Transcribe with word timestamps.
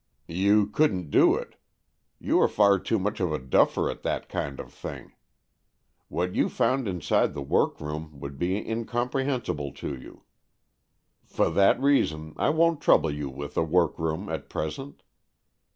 "You 0.25 0.65
couldn't 0.65 1.11
do 1.11 1.35
it. 1.35 1.57
You 2.17 2.41
are 2.41 2.47
far 2.47 2.79
too 2.79 2.97
much 2.97 3.19
of 3.19 3.31
a 3.31 3.37
duffer 3.37 3.87
at 3.87 4.01
that 4.01 4.29
kind 4.29 4.59
of 4.59 4.73
thing. 4.73 5.11
What 6.07 6.33
you 6.33 6.49
found 6.49 6.87
inside 6.87 7.35
the 7.35 7.43
workroom 7.43 8.19
would 8.19 8.39
be 8.39 8.57
in 8.57 8.85
comprehensible 8.85 9.71
to 9.73 9.95
you. 9.95 10.23
For 11.23 11.51
that 11.51 11.79
reason 11.79 12.33
I 12.37 12.49
won't 12.49 12.81
trouble 12.81 13.11
you 13.11 13.29
with 13.29 13.53
the 13.53 13.63
workroom 13.63 14.27
at 14.27 14.49
present. 14.49 15.03